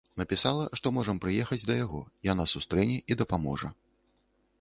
Напісала, 0.19 0.63
што 0.79 0.91
можам 0.95 1.19
прыехаць 1.25 1.59
да 1.71 1.75
яго, 1.79 2.01
яна 2.31 2.47
сустрэне 2.53 2.97
і 3.11 3.19
дапаможа. 3.21 3.71